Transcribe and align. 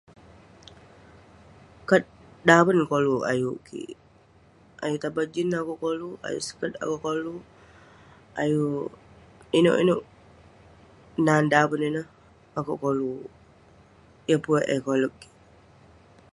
Kat 1.89 2.03
daven 2.47 2.79
koluk 2.91 3.27
ayuk 3.31 3.57
kik. 3.67 3.91
Ayuk 4.83 5.01
tabang 5.03 5.31
jean 5.33 5.51
akouk 5.59 5.81
koluk, 5.83 6.17
ayuk 6.27 6.45
skirt 6.47 6.73
akouk 6.83 7.03
koluk, 7.05 7.43
ayuk 8.41 8.89
inouk 9.57 9.79
inouk 9.83 10.03
nan 11.25 11.43
daven 11.53 11.81
ineh 11.89 12.07
akouk 12.59 12.81
koluk. 12.83 13.21
Yeng 14.29 14.43
pun 14.43 14.61
eh 14.73 14.81
koleg 14.85 15.13
kik. 15.21 15.33